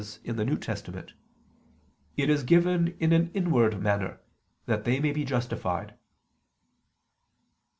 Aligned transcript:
in 0.23 0.35
the 0.35 0.43
New 0.43 0.57
Testament, 0.57 1.13
"it 2.17 2.27
is 2.27 2.41
given 2.41 2.97
in 2.99 3.13
an 3.13 3.29
inward 3.35 3.79
manner, 3.79 4.19
that 4.65 4.83
they 4.83 4.99
may 4.99 5.11
be 5.11 5.23
justified." 5.23 5.93